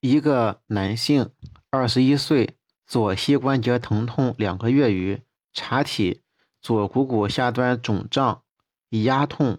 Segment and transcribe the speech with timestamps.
[0.00, 1.30] 一个男性，
[1.68, 2.56] 二十一岁，
[2.86, 5.22] 左膝关节疼痛两个月余，
[5.52, 6.22] 查体
[6.62, 8.42] 左股骨下端肿胀、
[8.88, 9.58] 压痛，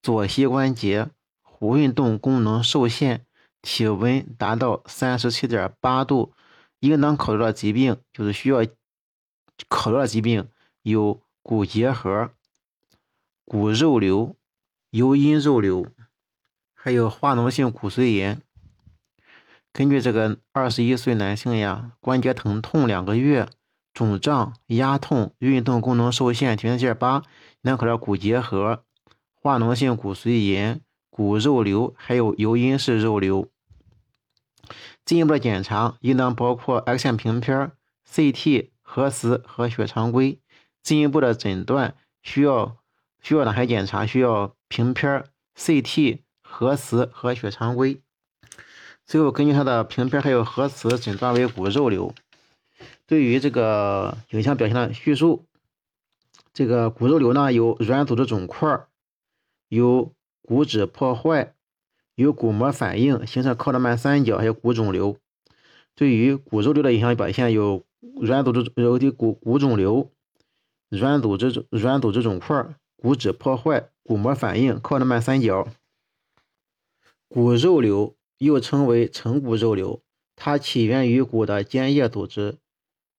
[0.00, 1.10] 左膝关节
[1.60, 3.26] 运动功能受限，
[3.60, 6.32] 体温达到三十七点八度。
[6.80, 8.66] 应当考虑的疾病就是需要
[9.68, 10.48] 考虑的疾病
[10.82, 12.30] 有骨结核、
[13.44, 14.34] 骨肉瘤、
[14.90, 15.86] 尤因肉瘤，
[16.74, 18.42] 还有化脓性骨髓炎。
[19.72, 23.48] 根据这个二十一岁男性呀，关节疼痛两个月，
[23.94, 27.22] 肿胀、压痛，运动功能受限，体温线八，
[27.62, 28.84] 应当考虑骨结核、
[29.34, 33.48] 化脓性骨髓炎、骨肉瘤，还有尤因式肉瘤。
[35.06, 37.72] 进一步的检查应当包括 X 线平片、
[38.06, 40.38] CT、核磁和血常规。
[40.82, 42.76] 进一步的诊断需要
[43.22, 44.04] 需要哪些检查？
[44.04, 45.24] 需要平片、
[45.56, 48.02] CT、核磁和血常规。
[49.12, 52.14] 最后根据他的平片还有核磁诊断为骨肉瘤。
[53.06, 55.44] 对于这个影像表现的叙述，
[56.54, 58.86] 这个骨肉瘤呢有软组织肿块，
[59.68, 61.52] 有骨质破坏。
[62.14, 65.18] 有骨膜反应，形成靠德曼三角，还有骨肿瘤。
[65.94, 67.82] 对于骨肉瘤的影响表现有
[68.18, 70.10] 软组织有的骨骨肿瘤、
[70.88, 75.68] 软组织软组织肿块、骨质破坏、骨膜反应、靠德曼三角。
[77.28, 80.02] 骨肉瘤又称为成骨肉瘤，
[80.36, 82.58] 它起源于骨的间叶组织。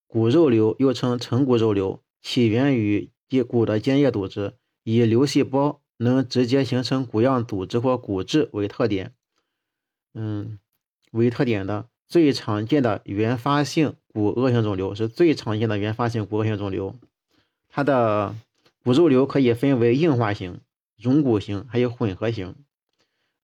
[0.08, 3.10] 骨肉瘤又称成骨肉瘤，起源于
[3.48, 5.80] 骨的间叶组织，以瘤细胞。
[5.98, 9.14] 能直接形成骨样组织或骨质为特点，
[10.14, 10.60] 嗯，
[11.12, 16.96] 为特点的最常见的原发性骨恶性肿瘤是最常见的原发性骨恶性肿瘤。
[17.70, 18.36] 它的
[18.84, 20.60] 骨肉瘤可以分为硬化型、
[20.98, 22.56] 溶骨型，还有混合型。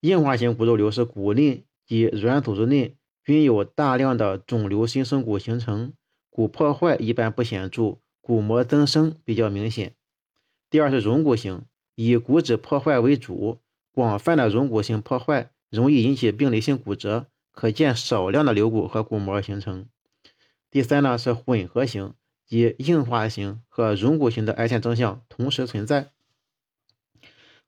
[0.02, 2.96] 硬化型骨肉瘤是骨内及软组织内
[3.26, 5.92] 均有大量的肿瘤新生骨形成，
[6.30, 9.96] 骨破坏一般不显著，骨膜增生比较明显。
[10.70, 11.66] 第二是溶骨型。
[11.96, 13.60] 以骨质破坏为主，
[13.92, 19.86] 广泛的溶骨性破坏容易引起病理性骨折，可见少量的瘤骨和骨膜形成。
[20.72, 22.14] 第三呢是混合型，
[22.46, 26.12] 即硬化型和溶骨型的癌线征象同时存在。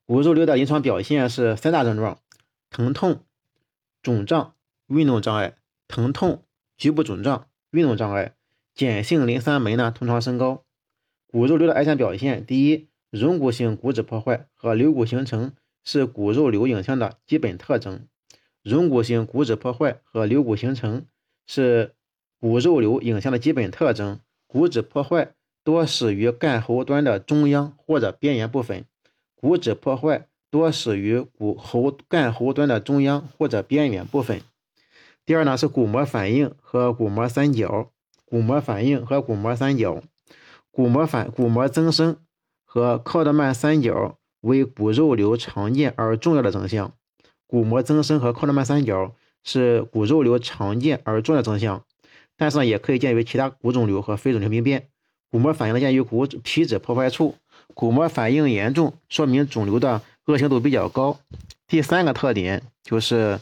[0.06, 2.22] 骨肉瘤的临床表现是三大症状：
[2.70, 3.26] 疼痛、
[4.02, 4.56] 肿胀、
[4.88, 5.56] 运动障碍。
[5.88, 6.46] 疼痛、
[6.78, 8.36] 局部肿胀、运动障碍，
[8.74, 10.64] 碱性磷酸酶呢通常升高。
[11.28, 12.88] 骨肉瘤的癌线表现，第一。
[13.10, 15.52] 溶骨性骨质破坏和瘤骨形成
[15.84, 18.08] 是骨肉瘤影像的基本特征。
[18.64, 21.06] 溶骨性骨质破坏和瘤骨形成
[21.46, 21.94] 是
[22.40, 24.22] 骨肉瘤影像的基本特征。
[24.48, 28.86] 骨质破坏多始于干喉端的中央或者边缘部分。
[29.36, 34.42] 骨质破坏多始于骨喉干喉端的中央或者边缘部分。
[35.26, 37.90] 第二呢是骨膜反应和骨膜三角。
[38.26, 40.04] 骨膜反应和骨膜三角。
[40.70, 42.18] 骨膜反骨膜增生。
[42.74, 46.94] 和靠德曼三角为骨肉瘤常见而重要的征象，
[47.46, 49.14] 骨膜增生和靠德曼三角
[49.44, 51.84] 是骨肉瘤常见而重要的征象，
[52.38, 54.88] 但是呢，也可以见于其他骨肿瘤和非肿瘤病变。
[55.30, 57.36] 骨膜反应呢，见于骨皮质破坏处，
[57.74, 61.20] 骨膜反应严重，说明肿瘤的恶性度比较高。
[61.68, 63.40] 第三个特点就是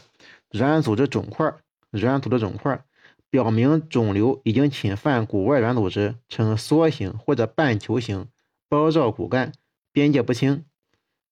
[0.50, 1.52] 软组织肿块，
[1.90, 2.82] 软组织肿块
[3.30, 8.26] 表明肿瘤已经侵犯骨外软组织，呈梭形或者半球形。
[8.68, 9.52] 包绕骨干，
[9.92, 10.64] 边界不清。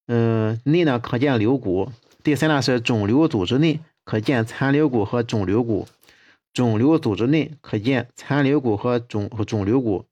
[0.07, 1.89] 嗯，内呢可见瘤骨。
[2.21, 5.87] 第三呢是肿瘤组织内可见残留骨和肿瘤骨。
[6.53, 10.03] 肿瘤组织内可见残留骨和肿肿瘤骨。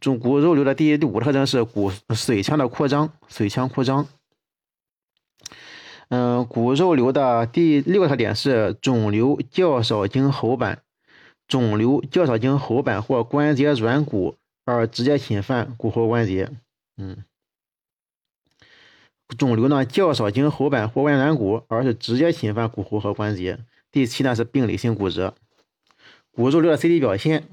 [0.00, 4.08] 肿骨肉瘤的第一第五特征是骨髓腔的扩张，髓腔扩张。
[6.08, 10.82] 嗯，骨肉瘤的第六个特点是肿瘤较少经喉板，
[11.46, 14.36] 肿瘤较少经喉板或关节软骨。
[14.70, 16.50] 而直接侵犯骨骺关节，
[16.98, 17.24] 嗯，
[19.38, 23.60] 肿瘤呢较少经喉板或外软骨，而是直接侵犯骨骺和关节。
[23.90, 25.34] 第七呢是病理性骨折。
[26.32, 27.48] 骨肉瘤的 CT 表现，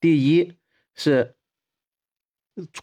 [0.00, 0.54] 第一
[0.94, 1.34] 是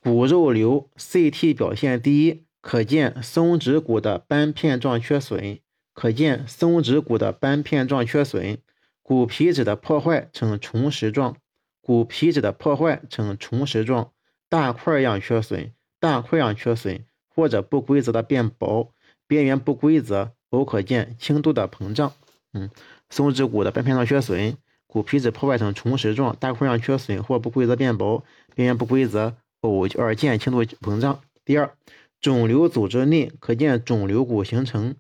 [0.03, 5.59] 骨肉瘤 CT 表现，第一可见松指骨的斑片状缺损，
[5.93, 8.59] 可见松指骨的斑片状缺损，
[9.01, 11.35] 骨皮质的破坏呈虫实状。
[11.81, 14.11] 骨皮质的破坏呈虫实状，
[14.47, 18.93] 大块样缺损，大块样缺损或者不规则的变薄，
[19.25, 22.13] 边缘不规则，偶可见轻度的膨胀。
[22.53, 22.69] 嗯，
[23.09, 24.55] 松指骨的斑片状缺损，
[24.85, 28.23] 骨皮质破坏成虫实状，大块样缺损或不规则变薄，
[28.53, 31.21] 边缘不规则，偶而见轻度膨胀。
[31.43, 31.73] 第二，
[32.21, 34.95] 肿瘤组织内可见肿瘤骨形成，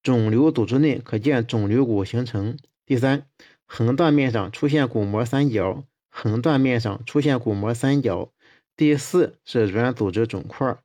[0.00, 2.56] 肿瘤组织内可见肿瘤骨形成，
[2.86, 3.26] 第三，
[3.66, 8.30] 横断面上出现鼓膜三角，横断面上出现鼓膜三角。
[8.76, 10.78] 第四是软组织肿块。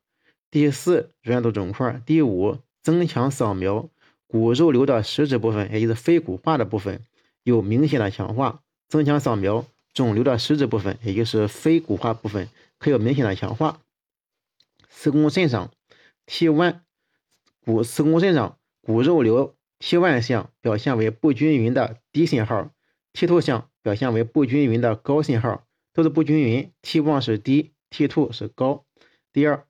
[0.50, 2.02] 第四，软组织肿块。
[2.04, 3.88] 第五，增强扫描
[4.26, 7.00] 骨肉瘤的实质部分，也就是非骨化的部分，
[7.44, 8.62] 有明显的强化。
[8.88, 9.64] 增强扫描
[9.94, 12.48] 肿瘤的实质部分，也就是非骨化部分，
[12.78, 13.78] 可有明显的强化。
[15.00, 15.70] 磁共振上
[16.26, 16.80] T1
[17.64, 22.72] 骨磁共振上骨肉瘤 T1 项表现为不均匀的低信号
[23.12, 28.86] ，T2 项表现为不均匀的高信号，都是不均匀，T1 是低，T2 是高。
[29.32, 29.64] 第二，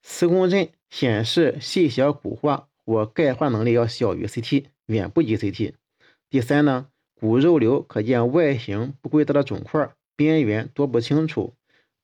[0.00, 5.72] 磁共振显示细小骨化或钙化能力要小于 CT，远不及 CT。
[6.30, 6.86] 第三呢，
[7.18, 11.54] 骨肉瘤可见外形不规则的肿块，边缘多不清楚，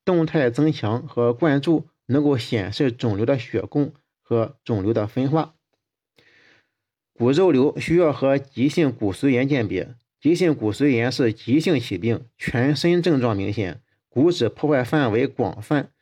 [0.04, 1.87] 动态增强和灌注。
[2.08, 5.55] 能够显示肿瘤的血供和肿瘤的分化。
[7.12, 9.94] 骨肉瘤需要和急性骨髓炎鉴别。
[10.20, 15.93] 急性骨髓炎是急性起病，全身症状明显，骨质破坏范围广泛，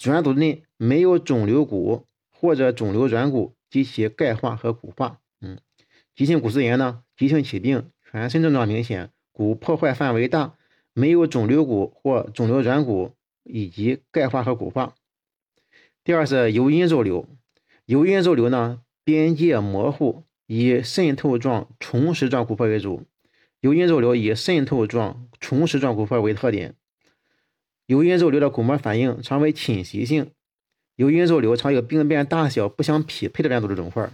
[0.00, 5.18] 软组内没有肿瘤骨或者肿瘤软骨及其钙化和骨化。
[5.40, 5.58] 嗯，
[6.14, 10.54] 急性骨髓炎呢，急性起病，全身症状明显，骨破坏范围大，
[10.92, 13.12] 没有肿瘤骨或肿瘤软骨
[13.42, 14.94] 以及钙化和骨化。
[16.04, 17.26] 第二是尤因肉瘤，
[17.86, 23.04] 尤因肉瘤呢边界模糊，以渗透状、虫实状骨破为主。
[23.60, 26.74] 尤因肉瘤以渗透状、虫实状骨破为特点。
[27.86, 30.30] 尤因肉瘤的骨膜反应常为侵袭性。
[30.96, 34.12] 尤因肉瘤常有病变大小不相匹配的软组织肿块。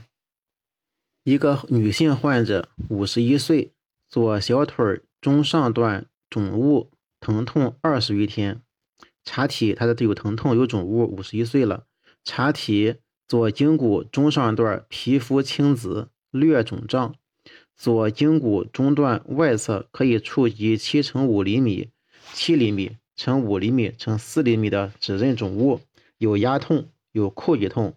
[1.24, 3.72] 一个女性患者，五十一岁，
[4.08, 8.62] 左小腿中上段肿物，疼痛二十余天。
[9.24, 11.84] 查体，他的有疼痛，有肿物，五十一岁了。
[12.24, 12.96] 查体
[13.28, 17.14] 左胫骨中上段皮肤青紫，略肿胀。
[17.76, 21.90] 左胫骨中段外侧可以触及七乘五厘米、
[22.32, 25.80] 七厘米乘五厘米乘四厘米的指认肿物，
[26.18, 27.94] 有压痛，有叩击痛。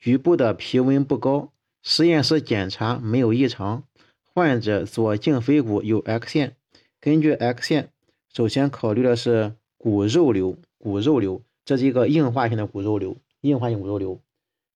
[0.00, 3.84] 局部的皮温不高，实验室检查没有异常。
[4.24, 6.56] 患者左胫腓骨有 X 线，
[7.00, 7.90] 根据 X 线，
[8.32, 9.54] 首先考虑的是。
[9.82, 14.20] 骨肉瘤，骨肉瘤，这是一个硬化性的骨肉瘤，硬化性骨肉瘤，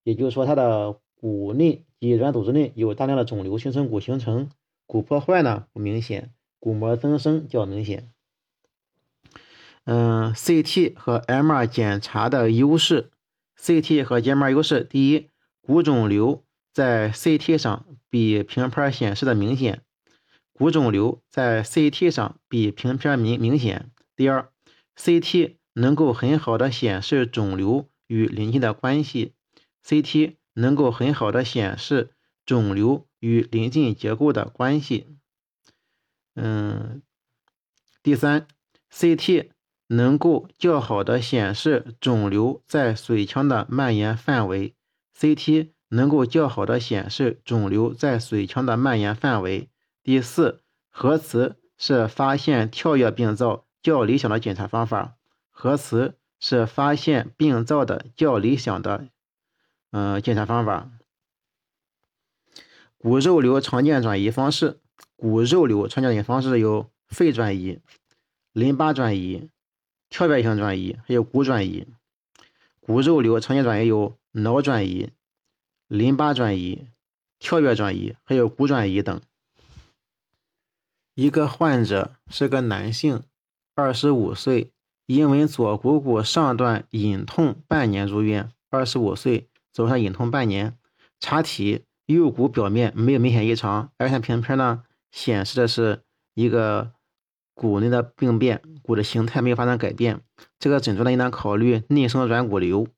[0.03, 4.51] 也就是说它的骨内及软组织内有大量的肿瘤形成骨形成，
[4.85, 8.11] 骨破坏呢不明显，骨膜增生较明显。
[9.85, 13.13] 嗯，CT 和 MR 检查的优势
[13.61, 15.31] ，CT 和 MR 优势，第一，
[15.61, 16.43] 骨肿瘤
[16.73, 19.83] 在 CT 上比平片显示的明显，
[20.53, 23.93] 骨肿瘤在 CT 上比平片明明显。
[24.17, 24.51] 第二。
[24.99, 29.35] CT 能够很好的显示肿瘤与邻近的关系
[29.85, 32.15] ，CT 能够很好的显示
[32.47, 35.19] 肿瘤与邻近结构的关系。
[36.35, 37.03] 嗯，
[38.03, 38.49] 第三
[38.91, 39.51] ，CT
[39.89, 44.75] 能够较好的显示肿瘤在髓腔的蔓延范围
[45.19, 49.69] ，CT 能够较好的显示肿瘤在髓腔的蔓延范围。
[50.03, 53.66] 第四，核磁是发现跳跃病灶。
[53.87, 55.15] 较理想的检查方法，
[55.53, 59.07] 核磁是发现病灶的较理想的
[59.93, 60.91] 嗯检查方法。
[62.99, 64.81] 骨肉瘤常见转移方式，
[65.15, 67.79] 骨肉瘤常见转移方式有肺转移、
[68.51, 69.51] 淋巴转移、
[70.09, 71.87] 跳跃性转移，还有骨转移。
[72.81, 75.13] 骨肉瘤常见转移有脑转移、
[75.87, 76.89] 淋巴转移、
[77.39, 79.21] 跳跃转移，还有骨转移等。
[81.15, 83.23] 一个患者是个男性。
[83.79, 84.73] 二十五岁，
[85.05, 88.51] 因为左股骨上段隐痛半年入院。
[88.71, 90.79] 二十五岁，左上隐痛半年。
[91.21, 96.01] 查体右骨表面没有明显异常，X 线平片呢显示的是
[96.33, 96.93] 一个
[97.55, 100.23] 骨内的病变，骨的形态没有发生改变。
[100.59, 102.89] 这个诊断呢应当考虑内生软骨瘤。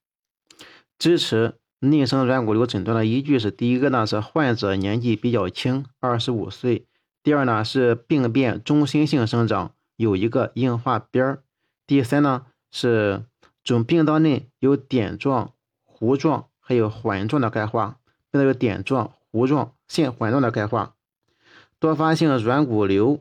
[0.97, 6.85] 支持内生软骨瘤诊断的依据是：第一个呢是患者年纪比较轻，二十五岁；
[7.25, 9.73] 第二呢是病变中心性生长。
[9.99, 11.43] 有一个硬化边儿。
[11.87, 13.25] 第三呢是
[13.65, 15.53] 肿病灶内有点状、
[15.85, 17.99] 弧状，还有环状的钙化，
[18.31, 20.95] 病灶有点状、弧状、线环状的钙化。
[21.81, 23.21] 多发性软骨瘤，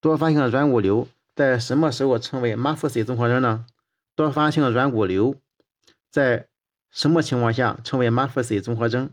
[0.00, 3.66] 多发性软骨瘤在什么时候称为马夫 C 综合征呢？
[4.14, 5.34] 多发性软骨瘤
[6.10, 6.46] 在
[6.90, 9.10] 什么情况下称为马夫 C 综合征？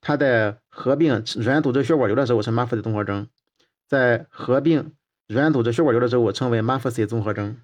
[0.00, 3.28] 它在合并软组织血管瘤的时候是马夫 C 综合征，
[3.86, 4.92] 在合并。
[5.32, 7.60] 软组织血管瘤的时候称为马夫 C 综合征。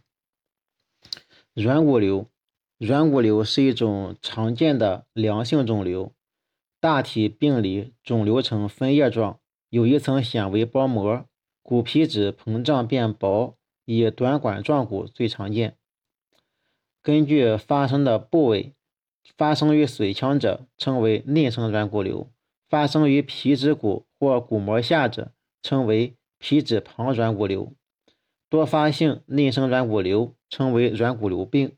[1.53, 2.29] 软骨瘤，
[2.79, 6.13] 软骨瘤是一种常见的良性肿瘤，
[6.79, 11.25] 大体病理肿瘤呈分叶状，有一层纤维包膜，
[11.61, 15.77] 骨皮质膨胀变薄，以短管状骨最常见。
[17.03, 18.75] 根据发生的部位，
[19.37, 22.31] 发生于髓腔者称为内生软骨瘤，
[22.69, 26.15] 发生于皮质骨或骨膜下者称为
[26.49, 27.73] 皮质旁软骨瘤。
[28.49, 31.73] 多发性内生软骨瘤称为软骨瘤病。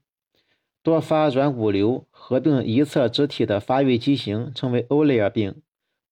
[0.82, 5.62] 多发软骨瘤合并一侧肢体的发育畸形称为欧雷尔病。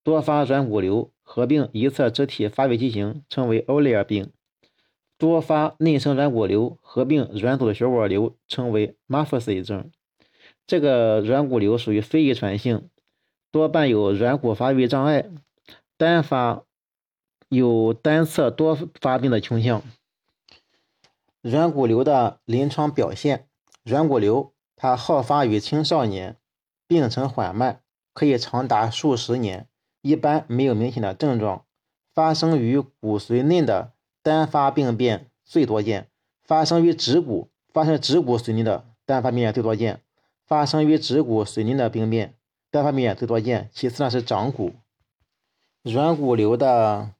[0.02, 4.32] 多发软骨瘤合并一侧肢体发育畸形称为欧雷尔病。
[5.18, 9.90] 多发内生软骨瘤合并软组织血管瘤称为 m a f f s 症。
[10.66, 12.88] 这个软骨瘤属于非遗传性，
[13.52, 15.28] 多伴有软骨发育障碍，
[15.98, 16.64] 单发
[17.48, 19.82] 有单侧多发病的倾向。
[21.40, 23.46] 软骨瘤的临床表现，
[23.84, 26.36] 软骨瘤它好发于青少年，
[26.86, 27.80] 病程缓慢，
[28.12, 29.68] 可以长达数十年，
[30.02, 31.64] 一般没有明显的症状，
[32.14, 33.92] 发生于骨髓内的。
[34.22, 36.08] 单发病变最多见，
[36.42, 40.00] 发生于指骨，发生指骨髓内的单发病变最多见，
[40.44, 42.34] 发生于指骨髓内的病变
[42.72, 43.70] 单发病变最多见。
[43.72, 44.72] 其次呢是掌骨
[45.84, 47.12] 软骨瘤的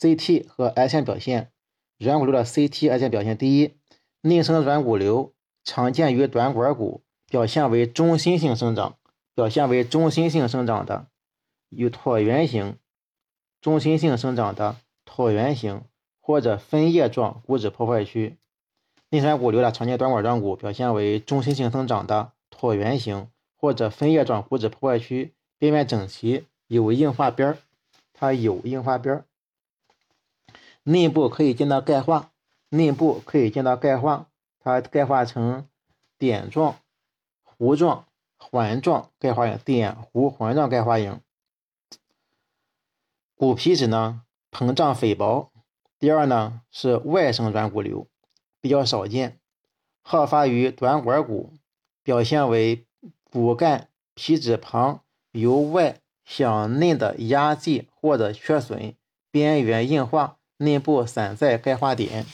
[0.00, 1.52] CT 和 X 线表现。
[1.98, 3.74] 软骨瘤的 CT、X 线表现：第一，
[4.20, 5.32] 内生软骨瘤
[5.64, 8.96] 常见于短管骨，表现为中心性生长，
[9.34, 11.06] 表现为中心性生长的，
[11.68, 12.76] 有椭圆形，
[13.60, 15.82] 中心性生长的椭圆形。
[16.20, 18.36] 或者分叶状骨质破坏区，
[19.10, 27.58] 内生骨瘤的常见短管状骨表现为中心性生长的椭圆形或者分叶状骨质破坏区，边缘整齐，有硬化边儿，
[28.12, 29.24] 它有硬化边儿。
[30.88, 32.30] 内部可以见到钙化，
[32.68, 34.28] 内部可以见到钙化，
[34.60, 35.66] 它钙化成
[36.16, 36.76] 点状、
[37.58, 38.06] 弧状、
[38.38, 41.20] 环状钙化型，点弧环状钙化影。
[43.34, 45.50] 骨皮质呢膨胀肥薄。
[45.98, 48.06] 第二呢是外生软骨瘤，
[48.60, 49.40] 比较少见，
[50.02, 51.54] 好发于短管骨，
[52.04, 52.86] 表现为
[53.24, 55.02] 骨干皮质旁
[55.32, 58.94] 由外向内的压迹或者缺损，
[59.32, 62.26] 边缘硬化，内部散在钙化点。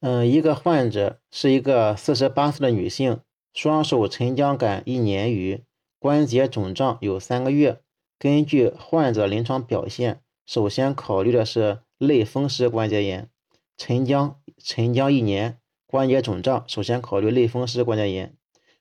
[0.00, 3.20] 嗯，一个患者是一个四十八岁的女性，
[3.54, 5.62] 双手沉僵感一年余，
[5.98, 7.80] 关节肿胀有三个月。
[8.18, 10.20] 根据患者临床表现。
[10.44, 13.30] 首先考虑的是类风湿关节炎，
[13.76, 18.36] 沉僵沉僵一年，关节肿胀，首先考虑类风湿关节炎。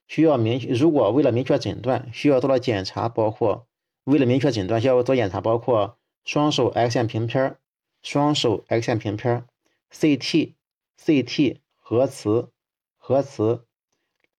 [0.08, 3.68] 需要明，如果为了明确诊断，需要做的检查包括：
[4.06, 7.60] 为了明确诊断，需要做检查包括双手 X 线平片儿、
[8.02, 9.46] 双手 X 线平片儿、
[9.92, 10.54] CT、
[10.98, 12.50] CT 核磁、
[12.98, 13.66] 核磁、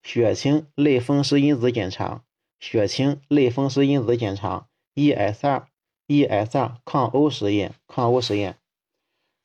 [0.02, 2.24] 血清类风湿因子检查、
[2.60, 5.64] 血清类风湿因子检查、ESR。
[6.08, 8.58] ESR 抗 O 实验，抗 O 实验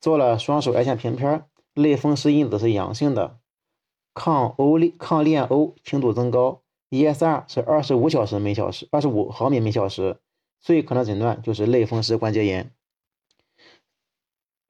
[0.00, 3.38] 做了双手 X 线平片儿，类风湿因子是阳性的，
[4.12, 10.18] 抗 O 抗链 O 轻度增高，ESR 是二十五小时每小时，二十五毫米每小时，
[10.60, 12.70] 最可能诊断就是类风湿关节炎。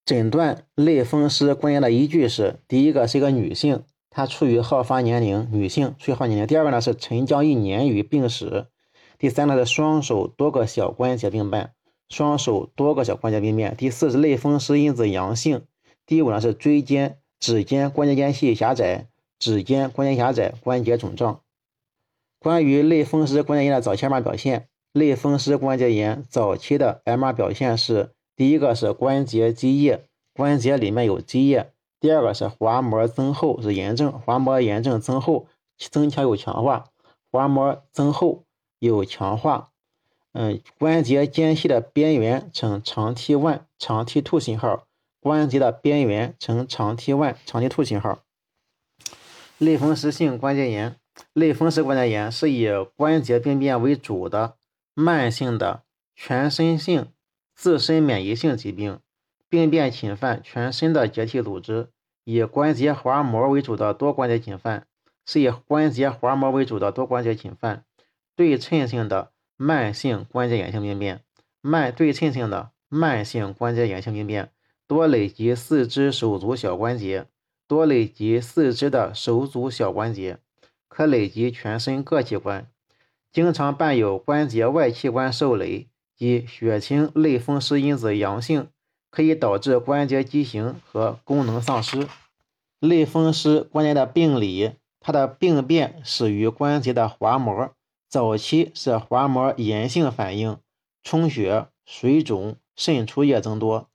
[0.04, 8.66] 诊断类风湿关节炎的依据是：第一个是一个女性，她处于好发年龄，女性处于好年龄；第二个呢是沉僵一年与病史；
[9.18, 11.72] 第三呢是双手多个小关节病变。
[12.08, 13.76] 双手多个小关节病变。
[13.76, 15.66] 第四是类风湿因子阳性。
[16.06, 21.42] 第五呢是椎间、指尖关节间隙狭窄，指尖关节狭窄，关节肿胀。
[22.38, 35.46] 关于类风湿关节炎的早期 MR 表现，类风湿关节炎早期的 MR 表现是：第一个是关节积液，关节里面有积液；第二个是滑膜增厚，是炎症，滑膜炎症增厚，
[35.78, 36.86] 增强有强化，
[37.30, 38.44] 滑膜增厚
[38.78, 39.70] 有强化。
[40.32, 44.84] 嗯，关节间隙的边缘呈长 T1、长 T2 信号，
[45.20, 48.20] 关节的边缘呈长 T1、长 T2 信号。
[49.58, 50.96] 类风湿性关节炎，
[51.32, 54.54] 类风湿关节炎是以关节病变为主的
[54.98, 55.84] 慢性的
[56.16, 57.12] 全身性
[57.54, 58.98] 自身免疫性疾病，
[59.48, 61.90] 病变侵犯全身的结缔组织，
[62.24, 64.88] 以关节滑膜为主的多关节侵犯，
[65.24, 67.84] 是以关节滑膜为主的多关节侵犯，
[68.34, 69.30] 对称性的。
[69.60, 71.24] 慢性关节炎性病变，
[71.60, 74.52] 慢对称性的慢性关节炎性病变，
[74.86, 77.26] 多累及四肢手足小关节，
[77.66, 80.38] 多累及四肢的手足小关节，
[80.86, 82.70] 可累及全身各器官，
[83.30, 88.68] 经常伴有关节外器官受累及血清类风湿因子阳性，
[89.10, 92.08] 可以导致关节畸形和功能丧失。
[92.80, 97.70] 类风湿关节的病理，它的病变始于关节的滑膜。
[98.08, 100.56] 早期是滑膜炎性反应，
[101.02, 103.88] 充血、水肿、渗出液增多。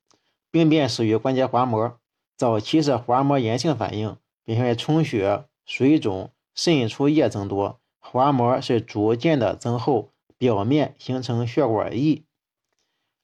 [0.52, 1.98] 病变始于关节滑膜，
[2.38, 7.80] 早期是滑膜炎性反应，表现为充血、水肿、渗出液增多，
[8.14, 12.26] 滑膜是逐渐的增厚，表面形成血管翼。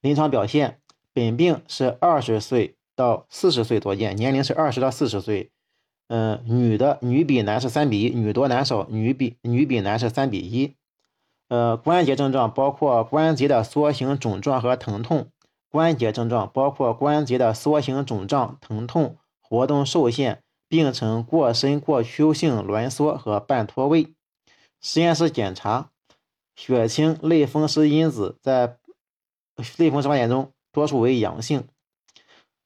[0.02, 0.80] 临床表现，
[1.14, 5.52] 本病是二十岁到四十岁多见，年龄是二十到四十岁。
[6.08, 10.74] 嗯，女的女比男是三比一，女多男少，女比女比男是三比一。
[11.50, 15.28] 呃，关节症状包括关节的缩形、肿胀和疼痛。
[15.70, 24.16] 关节症状包括关节的缩形、肿胀、疼痛、活动受限，病程过深、过屈性挛缩和半脱位。
[24.82, 25.92] 实验室检查，
[26.56, 28.78] 血清类风湿因子在
[29.78, 31.68] 类风湿发现中多数为阳性。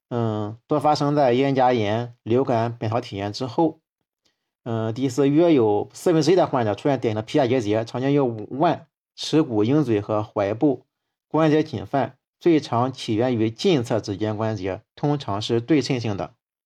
[0.09, 3.79] 嗯，多发生在咽颊炎、流感、扁桃体炎之后。
[4.65, 10.85] 嗯，第四，约有四分之一的患者出现典型的皮下结节，常见于腕、耻骨、鹰嘴和踝部。
[11.27, 16.35] 关节紧犯最常起源于近侧指尖关节，通常是对称性的。